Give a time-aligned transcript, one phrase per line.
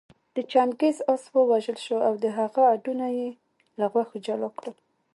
[0.35, 3.29] د چنګېز آس ووژل شو او د هغه هډونه يې
[3.79, 4.75] له غوښو جلا کړل